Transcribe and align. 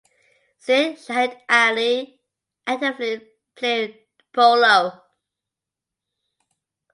Syed 0.57 0.97
Shahid 0.97 1.37
Ali 1.47 2.19
actively 2.65 3.21
played 3.55 3.99
polo. 4.33 4.99